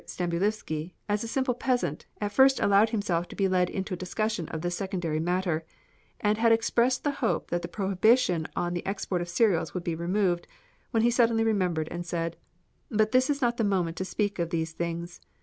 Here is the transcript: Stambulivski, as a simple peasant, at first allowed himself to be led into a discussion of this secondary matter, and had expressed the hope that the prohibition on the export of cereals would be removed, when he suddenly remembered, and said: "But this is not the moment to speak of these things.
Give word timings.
Stambulivski, 0.07 0.93
as 1.07 1.23
a 1.23 1.27
simple 1.27 1.53
peasant, 1.53 2.07
at 2.19 2.31
first 2.31 2.59
allowed 2.59 2.89
himself 2.89 3.27
to 3.27 3.35
be 3.35 3.47
led 3.47 3.69
into 3.69 3.93
a 3.93 3.97
discussion 3.97 4.47
of 4.49 4.61
this 4.61 4.75
secondary 4.75 5.19
matter, 5.19 5.63
and 6.19 6.39
had 6.39 6.51
expressed 6.51 7.03
the 7.03 7.11
hope 7.21 7.51
that 7.51 7.61
the 7.61 7.67
prohibition 7.67 8.47
on 8.55 8.73
the 8.73 8.83
export 8.83 9.21
of 9.21 9.29
cereals 9.29 9.75
would 9.75 9.83
be 9.83 9.93
removed, 9.93 10.47
when 10.89 11.03
he 11.03 11.11
suddenly 11.11 11.43
remembered, 11.43 11.87
and 11.91 12.03
said: 12.03 12.35
"But 12.89 13.11
this 13.11 13.29
is 13.29 13.43
not 13.43 13.57
the 13.57 13.63
moment 13.63 13.95
to 13.97 14.03
speak 14.05 14.39
of 14.39 14.49
these 14.49 14.71
things. 14.71 15.21